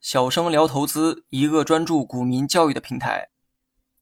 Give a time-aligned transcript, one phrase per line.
[0.00, 3.28] 小生聊投资，一个专注股民教育的平台。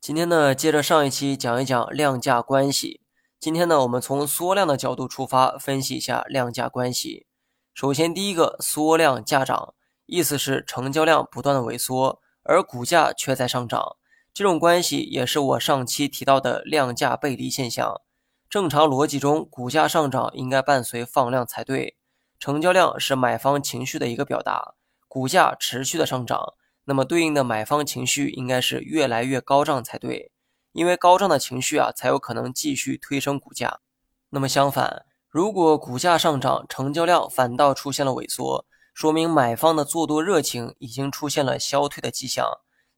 [0.00, 3.02] 今天呢，接着上一期讲一讲量价关系。
[3.38, 7.26] 今天呢，我们从缩量的角度出发，分析一下量价关系。
[7.74, 9.74] 首先，第一个，缩量价涨，
[10.06, 13.96] 意思是成交量不断的萎缩，而股价却在上涨。
[14.32, 18.00] 这种关系也是我上期提到的量价背离现象。
[18.48, 21.97] 正常逻辑中，股价上涨应该伴随放量才对。
[22.38, 24.74] 成交量是买方情绪的一个表达，
[25.08, 26.54] 股价持续的上涨，
[26.84, 30.30] 那么对应的买方情绪应该是越来越高涨才对，
[30.72, 33.80] 因为高涨的情绪啊，才有可能继续推升股价。
[34.30, 38.64] 那么相反，如果股价上涨，成交量反倒出现了萎缩，
[38.94, 42.46] 说明买方的做多热情已经出现了消退的迹象。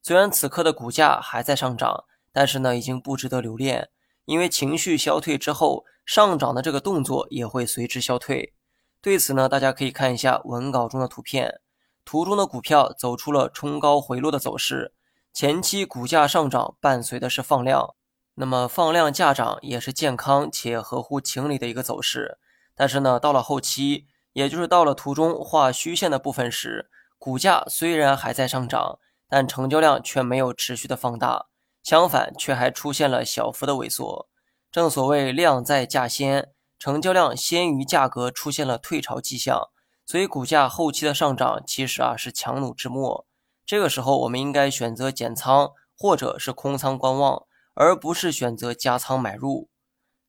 [0.03, 3.89] 虽然此刻的股价还在上涨，但是呢，已经不值得留恋，
[4.25, 8.53] 因为情绪消退之后，上涨的这个动作也会随之消退。
[9.01, 11.59] 对此呢，大家可以看一下文稿中的图片，
[12.05, 14.93] 图中的股票走出了冲高回落的走势，
[15.33, 17.95] 前期股价上涨伴随的是放量，
[18.35, 22.37] 那么放量价涨也是健康且合乎情理的一个走势。
[22.75, 31.47] 但是呢，到了后期，也就是到了图中画虚线的部分时，股价虽然还在上涨，但成交量却没有持续的放大，
[31.81, 34.29] 相反却还出现了小幅的萎缩。
[34.71, 36.51] 正所谓量在价先。
[36.81, 39.69] 成交量先于价格出现了退潮迹象，
[40.03, 43.27] 所以股价后期的上涨其实啊是强弩之末。
[43.67, 47.43] 这个时候我们应该选择减仓或者是空仓观望，
[47.75, 49.69] 而不是选择加仓买入。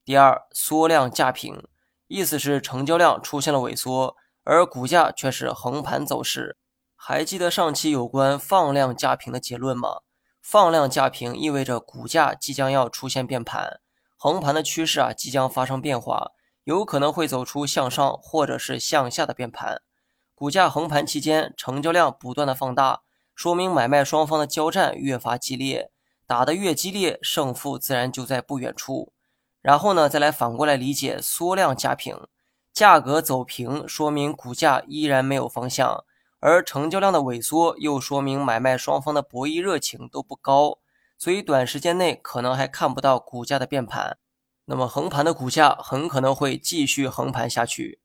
[0.05, 1.67] 第二，缩量价平，
[2.07, 6.59] 意思是成交量出现了萎缩，而股价却是横盘走势。
[6.95, 10.01] 还记得上期有关放量价平的结论吗？
[10.43, 13.81] 放量价平意味着股价即将要出现变盘，
[14.19, 16.33] 横盘的趋势啊即将发生变化。
[16.65, 19.83] 有可能会走出向上或者是向下的变盘，
[20.35, 23.03] 股价横盘期间成交量不断的放大，
[23.35, 25.91] 说明买卖双方的交战越发激烈，
[26.27, 29.13] 打得越激烈，胜负自然就在不远处。
[29.61, 32.17] 然后呢，再来反过来理解缩量价平，
[32.73, 36.05] 价格走平，说明股价依然没有方向，
[36.39, 40.79] 而成交量的萎缩又说明买卖双方的博弈热情都不高，
[41.19, 44.19] 所以短时间内可能还看不到股价的变盘。
[44.67, 48.01] 那么横盘的股价很可能会继续横盘下去。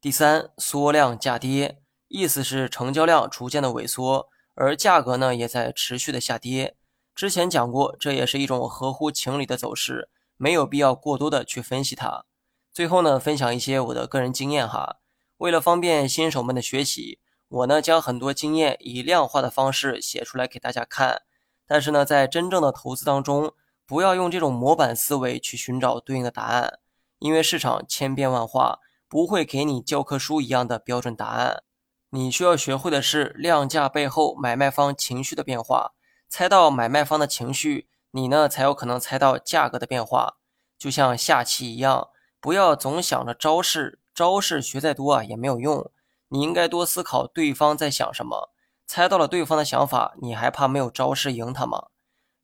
[0.00, 6.76] 第三，缩量价跌，意思是成交量逐渐的萎缩，而价格呢也在持续的下跌。
[7.14, 12.24] 之前讲过，这也是一种合乎情理的走势，没有必要过多的去分析它。
[12.72, 14.96] 最后呢，分享一些我的个人经验哈。
[15.36, 21.22] 为了方便新手们的学习，我呢将很多经验以量化的方式写出来给大家看。
[21.66, 23.52] 但是呢，在真正的投资当中，
[23.90, 26.78] 不要用这种模板思维去寻找对应的答案，
[27.18, 28.78] 因为市场千变万化，
[29.08, 31.64] 不会给你教科书一样的标准答案。
[32.10, 35.94] 你需要学会的是量价背后买卖方情绪的变化，
[36.28, 40.36] 猜到买卖方的情绪，你呢才有可能猜到价格的变化。
[40.78, 45.90] 就像下棋一样，不要总想着招式，招式学再多啊也没有用。
[46.28, 48.50] 你应该多思考对方在想什么，
[48.86, 51.88] 猜到了对方的想法，你还怕没有招式赢他吗？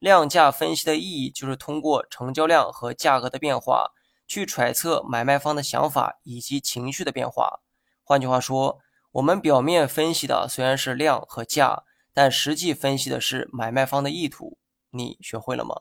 [0.07, 3.91] 量价分析的意义就是通过成交量和价格的变化，
[4.29, 7.59] 去揣测买卖方的想法以及情绪的变化。
[8.05, 8.79] 换句话说，
[9.11, 11.83] 我们表面分析的虽然是量和价，
[12.15, 14.59] 但实际分析的是买卖方的意图。
[14.91, 15.81] 你学会了吗？